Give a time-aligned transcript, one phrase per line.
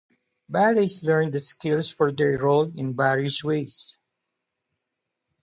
[0.49, 3.99] Valets learned the skills for their role in various ways.